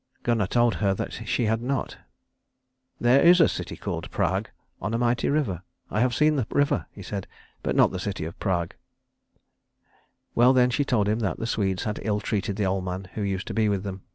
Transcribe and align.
Gunnar 0.23 0.47
told 0.47 0.73
her 0.81 0.95
that 0.95 1.13
she 1.29 1.45
had 1.45 1.61
not. 1.61 1.97
"There 2.99 3.21
is 3.21 3.39
a 3.39 3.47
city 3.47 3.77
called 3.77 4.09
Prag, 4.09 4.49
on 4.81 4.95
a 4.95 4.97
mighty 4.97 5.29
river. 5.29 5.61
I 5.91 5.99
have 5.99 6.15
seen 6.15 6.37
the 6.37 6.47
river," 6.49 6.87
he 6.91 7.03
said, 7.03 7.27
"but 7.61 7.75
not 7.75 7.91
the 7.91 7.99
city 7.99 8.25
of 8.25 8.39
Prag." 8.39 8.73
Well 10.33 10.53
then 10.53 10.71
she 10.71 10.83
told 10.83 11.07
him 11.07 11.19
that 11.19 11.37
the 11.37 11.45
Swedes 11.45 11.83
had 11.83 11.99
ill 12.01 12.19
treated 12.19 12.55
the 12.55 12.65
old 12.65 12.83
man 12.83 13.09
who 13.13 13.21
used 13.21 13.45
to 13.45 13.53
be 13.53 13.69
with 13.69 13.83
them. 13.83 14.01